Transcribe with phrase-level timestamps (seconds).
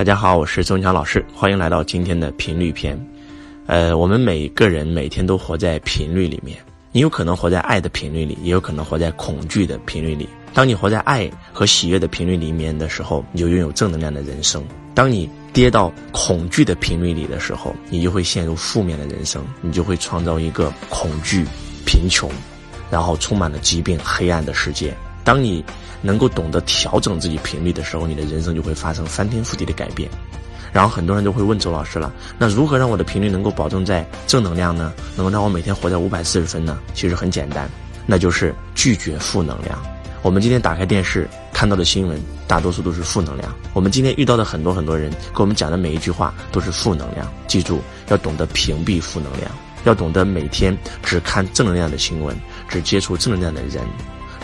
[0.00, 2.98] 大家好，我是周强老师，欢迎来到今天的频率篇。
[3.66, 6.56] 呃，我们每个人每天都活在频率里面，
[6.90, 10.26] 你有可能活在爱的频率里，也有可能活在恐惧的频率里。
[10.54, 14.62] 当你活在爱和喜悦的频率里面的时候，你就拥有正能量的人生；
[14.94, 21.44] 当你跌到恐惧的频率里的时候，你就会陷入负面的人生，你就会创造一个恐惧、
[21.84, 22.30] 贫穷，
[22.90, 24.96] 然后充满了疾病、黑暗的世界。
[25.24, 25.64] 当你
[26.02, 30.08] 能够懂得调整自己频率的时候，你的人生就会发生翻天覆地的改变。
[30.72, 34.92] 然后很多人都会问周老师了，那如何让我的频率能够保证在正能量呢？
[35.16, 36.78] 能够让我每天活在五百四十分呢？
[36.94, 37.68] 其实很简单，
[38.06, 39.76] 那就是拒绝负能量。
[40.22, 43.52] 我们今天打开电视看到的新闻，大多数都是负能量。
[43.72, 47.26] 我们今天遇到的很多很多人跟我们讲的每一句话都是负能量。
[47.48, 49.50] 记住，要懂得屏蔽负能量，
[49.84, 52.36] 要懂得每天只看正能量的新闻，
[52.68, 53.82] 只接触正能量的人，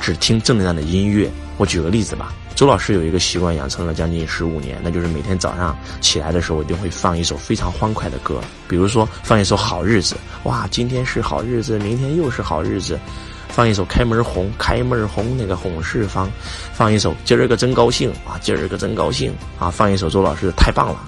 [0.00, 1.30] 只听正能量的音乐。
[1.56, 2.32] 我举个例子吧。
[2.54, 10.14] 周老师有一个习惯，养成了将近十五年，那就是每天早上起来的时候，一定会放一首非常欢快的歌，比如说放一首《好日子》，
[10.48, 12.96] 哇，今天是好日子，明天又是好日子；
[13.50, 16.26] 放一首《开门红》，开门红，那个红是方；
[16.72, 20.98] 放一首《今儿个真高兴》，啊，今儿个真高兴啊；放一首周老师《太棒了》，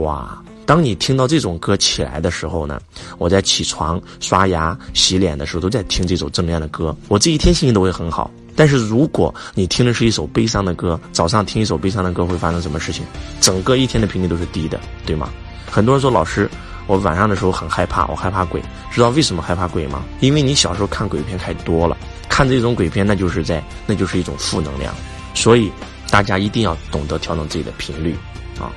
[0.00, 0.38] 哇！
[0.68, 2.78] 当你听到这种歌起来的时候呢，
[3.16, 8.30] 我在起床、刷牙、洗脸的时候都在听这首正能量的歌，我这一天心情都会很好。
[8.54, 13.02] 但是如果你听的是一首悲伤的歌，早上听一首悲伤的歌会发生什么事情？
[13.40, 15.30] 整个一天的频率都是低的，对吗？
[15.70, 16.50] 很多人说老师，
[16.86, 20.04] 我晚上的时候很害怕，我害怕鬼，知道为什么害怕鬼吗？
[20.20, 21.96] 因为你小时候看鬼片太多了，
[22.28, 24.94] 看这种鬼片那就是在那就是一种负能量，
[25.32, 25.72] 所以
[26.10, 28.14] 大家一定要懂得调整自己的频率
[28.60, 28.68] 啊！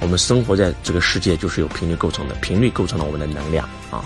[0.00, 4.04] 我们生活在这个世界就是由频率构成的，频率构成了我们的能量啊！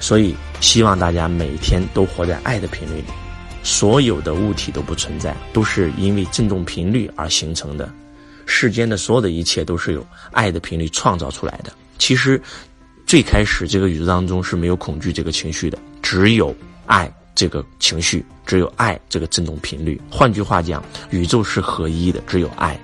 [0.00, 3.06] 所以希望大家每天都活在爱的频率里。
[3.62, 7.88] 所有的物体都不存在，都是因为振动频率而形成的。
[8.44, 11.72] 世间的所有的一切都是由爱的频率创造出来的。
[11.98, 12.40] 其实，
[13.06, 16.54] 最开始这个宇宙当中是没有恐惧这个情绪的，只有
[16.86, 20.00] 爱这个情绪，只有爱这个振动频率。
[20.08, 20.80] 换句话讲，
[21.10, 22.78] 宇宙是合一的，只有爱。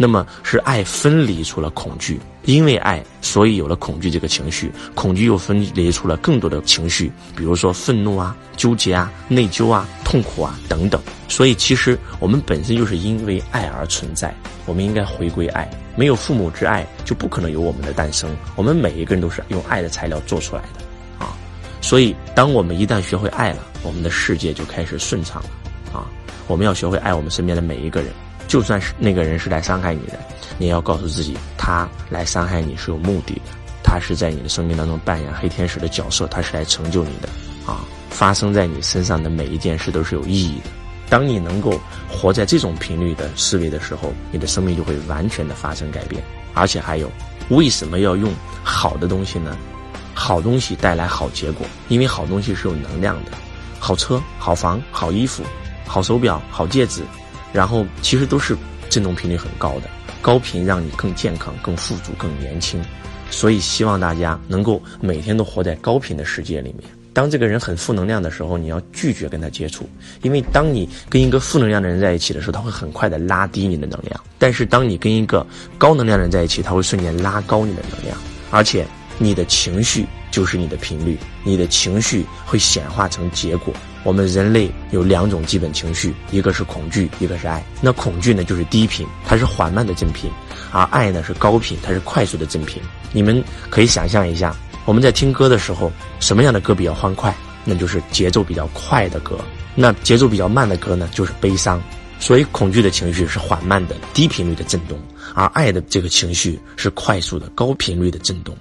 [0.00, 4.70] 那么是爱分离出了恐惧，因为爱，所以有了恐惧这个情绪。
[4.94, 11.02] 恐惧又分离出了更多的情绪，比如说愤怒啊、纠结啊、内疚啊、痛苦啊等等。
[11.26, 14.32] 所以其实我们本身就是因为爱而存在，
[14.66, 15.68] 我们应该回归爱。
[15.96, 18.30] 没有父母之爱，就不可能有我们的诞生。
[18.54, 21.36] 我们每一个人都是用爱的材料做出来的，啊。
[21.80, 26.06] 所以当我们一旦学会爱了，我们的世界就开始顺畅了，啊。
[26.46, 28.12] 我们要学会爱我们身边的每一个人。
[28.48, 30.18] 就算是那个人是来伤害你的，
[30.58, 33.52] 你也要告诉自己，他来伤害你是有目的的，
[33.84, 37.28] 他是在你的生命当中扮演黑天使的角色，他是来成就你的，
[37.70, 40.70] 啊，发生在你身上的每一件事都是有意义的。
[41.10, 41.78] 当你能够
[42.08, 46.22] 活在这种频率的思维的时候，你的生命就会完全的发生改变。
[46.54, 47.10] 而且还有，
[47.50, 48.32] 为什么要用
[48.64, 49.56] 好的东西呢？
[50.14, 53.32] 好东西带来好结果，因为好东西是有能量的，
[53.78, 55.44] 好车、好房、好衣服、
[55.86, 57.02] 好手表、好戒指。
[57.52, 58.56] 然后其实都是
[58.88, 62.82] 振动频率很高的，高频让你更健康、更富足、更年轻，
[63.30, 66.88] 所以希望大家能够每天都活在高频的世界里面。
[67.12, 69.88] 当这个人很负能量的时候，你要拒绝跟他接触，
[70.22, 75.44] 因为当你跟一个负能量的人在一起的时候，他会很快的拉低你的能量；但是当你跟一个
[75.76, 78.16] 高能量的人在一起，他会瞬间拉高你的能量，
[78.52, 78.86] 而且
[79.18, 83.74] 你的情绪就是你的频率，你的情绪会显化成结果。
[84.04, 87.64] 我们人类有两种基本情绪，一个是恐惧，一个是爱。
[87.80, 90.30] 那恐惧呢，就是低频，它是缓慢的振频；
[90.72, 92.80] 而爱呢，是高频，它是快速的振频。
[93.12, 94.54] 你们可以想象一下，
[94.84, 97.34] 我们在听歌的时候，什么样的歌比较欢快？
[97.64, 99.38] 那就是节奏比较快的歌。
[99.74, 101.82] 那节奏比较慢的歌呢，就是悲伤。
[102.20, 104.98] 所以，恐惧的情绪是缓慢的低频率的震动，
[105.34, 108.56] 而爱的这个情绪是快速的高频率的震动。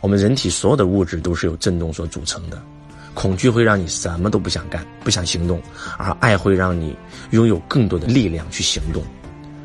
[0.00, 2.60] 我们人体所有的物质都是由振动所组成的。
[3.18, 5.60] 恐惧会让你什么都不想干，不想行动，
[5.96, 6.96] 而爱会让你
[7.30, 9.02] 拥有更多的力量去行动。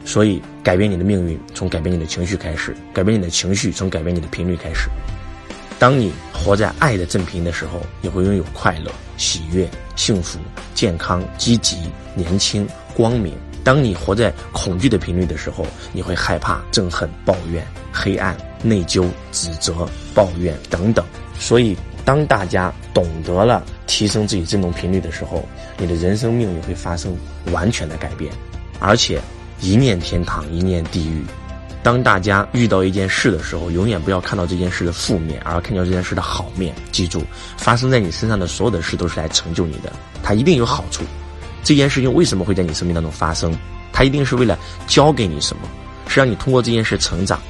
[0.04, 4.90] 所以，改变你的命运从改变你的情绪开始，改变你的情绪从改变你的频率开始。
[5.78, 10.40] 当你活在爱的正频的时候，你会拥有快乐、喜悦、幸福、
[10.74, 11.78] 健康、积极、
[12.16, 13.36] 年轻、光明。
[13.64, 21.06] 当你活在恐惧的频率的时候，你会害怕、憎恨、抱怨、黑暗、内疚、指责、抱怨等等。
[21.38, 21.78] 所以。
[22.06, 25.48] 当大家懂得了提升自己振动频率的时候，
[25.78, 27.16] 你的人生命运会发生
[27.52, 28.32] 完全的改变，
[28.80, 29.22] 而且
[29.62, 31.24] 一念天堂，一念地狱。
[31.82, 36.74] 当大家遇到一件事的时候，永远不要看到这件事的负面，而看到这件事的好面。
[36.92, 37.24] 记住，
[37.58, 39.92] 发生在你身上的所有的事都是来成就你的，
[40.22, 41.04] 它一定有好处。
[41.64, 43.54] 这件事情为什么会在你生命当中发生？
[43.92, 44.58] 它一定是为了
[44.88, 45.64] 教给你什么，
[46.08, 47.42] 是让你通过这件事成长。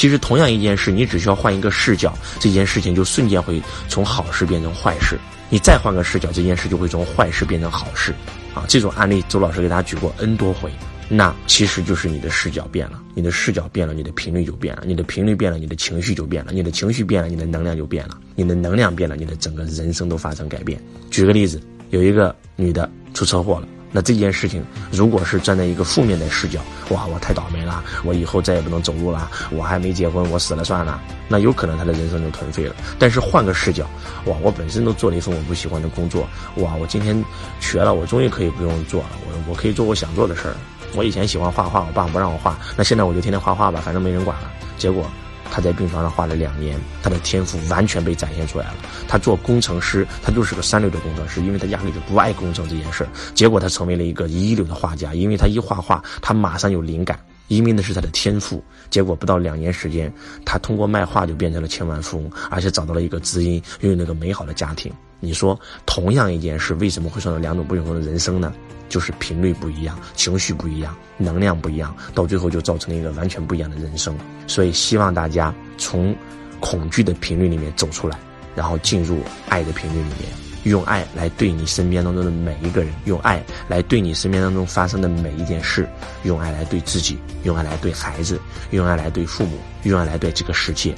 [0.00, 5.18] 其实同样一件事，你只需要换一个视角，这件事情就瞬间会从好事变成坏事。
[5.50, 8.14] 你再换个视角，这件事就会从坏事变成好事。
[8.54, 10.70] 啊，这种案例周老师给大家举过 N 多回。
[11.06, 20.82] 那其实就是你的视角变了，你的视角变了，你的频率就变了，你的频率变了，你的情绪就变了，你的情绪变了，你的能量就变了，你的能量变了，你的整个人生都发生改变。
[21.10, 21.60] 举个例子，
[21.90, 23.68] 有一个女的出车祸了。
[23.92, 26.60] 那这件事情，如果是站在一个负面的视角，
[26.90, 32.74] 哇，我太倒霉了，我以后再也不能走路了，我还没结婚，我死了算了，那有可能他的人生就颓废了。
[32.98, 33.84] 但是换个视角，
[34.26, 37.24] 哇，我本身都做了一份我不喜欢的工作，哇，我今天
[37.60, 40.54] 学了，我终于可以不用做了，我我可以做我想做的事儿。
[40.94, 44.50] 我以前喜欢画画，我爸不让我画，那现在我就天天画画吧，反正没人管了。
[44.76, 45.04] 结果。
[45.50, 48.74] 他在病床上画了两年，他的天赋完全被展现出来了。
[49.08, 53.10] 他做工程师，他就是个三流的工程师，因为他压根就不爱工程这件事儿。
[53.34, 57.18] 结果他成为了一个一流的画家，因为他一画画，他马上有灵感，
[57.50, 58.62] 移民的是他的天赋。
[58.88, 60.12] 结果不到两年时间，
[60.46, 64.90] 他通过卖画就变成了千万富翁，而且找到了一个知音，拥有那个美好的家庭。
[65.18, 68.54] 你说，同样一件事，为什么会创造两种不同的人生呢？
[68.88, 74.16] 就是频率不一样，情绪不一样，能量不一样，到最后就造成了一个完全不一样的人生。
[74.46, 76.16] 所以希望大家从
[76.58, 78.18] 恐惧的频率里面走出来，
[78.56, 85.88] 然后进入爱的频率里面，用爱来对你身边当中的每一个人，用爱来对你身边当中发生的每一件事，
[86.24, 88.40] 用爱来对自己，用爱来对孩子，
[88.70, 90.94] 用爱来对父母，用爱来对这个世界，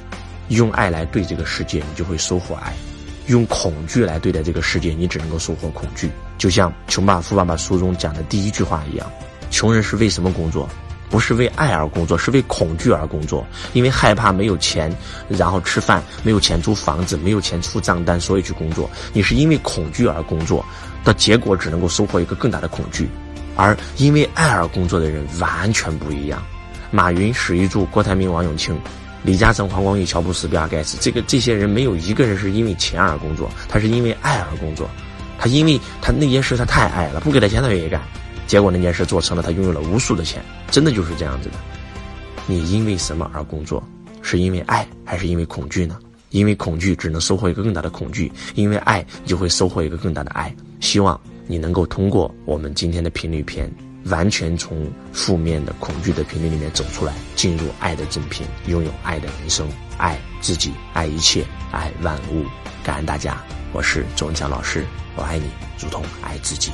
[0.49, 2.73] 用爱来对这个世界，你就会收获爱。
[3.27, 6.11] 用恐惧来对待这个世界，你只能够收获恐惧。
[6.37, 9.09] 就像《穷爸爸富爸爸》书中讲的第一句话一样：
[9.49, 10.67] 穷人是为什么工作？
[11.13, 13.45] 不是为爱而工作，是为恐惧而工作。
[13.73, 14.91] 因为害怕没有钱，
[15.27, 18.89] 然后吃饭没有钱租房子，没有钱付账单，所以去工作。
[19.13, 20.65] 你是因为恐惧而工作，
[21.03, 23.07] 的结果只能够收获一个更大的恐惧。
[23.55, 26.43] 而因为爱而工作的人完全不一样。
[26.89, 28.75] 马云、史玉柱、郭台铭、王永庆。
[29.21, 34.89] 李嘉诚、黄光裕、乔布斯、比尔盖茨，这个这些人没有一个人是因为钱而工作，他是因为爱而工作。
[35.37, 38.01] 他因为他那件事他太爱了，不给他钱他也干，
[38.47, 41.55] 结果那件事做成了，他拥有了无数的钱，真的就是这样子的。
[42.45, 43.83] 你因为什么而工作？
[44.21, 45.99] 是因为爱还是因为恐惧呢？
[46.29, 50.53] 因为恐惧只能收获一个更大的恐惧，因为爱你就会收获一个更大的爱。
[50.79, 53.71] 希望你能够通过我们今天的频率篇。
[54.07, 59.65] 完全从负面的恐惧的频率里面走出来，进入爱的正频，拥有爱的人生，
[59.97, 62.43] 爱自己，爱一切，爱万物。
[62.83, 63.41] 感恩大家，
[63.71, 64.85] 我是周文强老师，
[65.15, 65.45] 我爱你，
[65.79, 66.73] 如同爱自己。